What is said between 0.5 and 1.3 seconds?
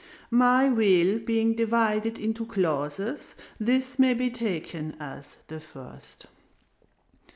will